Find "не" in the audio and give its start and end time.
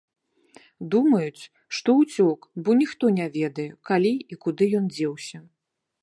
3.19-3.27